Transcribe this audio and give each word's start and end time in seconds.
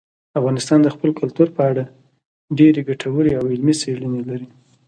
افغانستان 0.39 0.79
د 0.83 0.87
خپل 0.95 1.09
کلتور 1.19 1.47
په 1.55 1.61
اړه 1.69 1.83
ډېرې 2.57 2.81
ګټورې 2.89 3.31
او 3.39 3.43
علمي 3.51 3.75
څېړنې 3.81 4.21
لري. 4.29 4.47